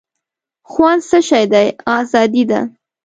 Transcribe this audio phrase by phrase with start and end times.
[0.71, 1.67] خوند څه شی دی
[1.97, 2.61] آزادي ده.